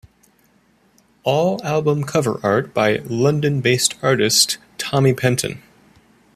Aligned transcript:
All 1.21 1.63
album 1.63 2.05
cover 2.05 2.39
art 2.41 2.73
by 2.73 3.01
London-based 3.05 3.93
artist 4.01 4.57
Tommy 4.79 5.13
Penton. 5.13 5.61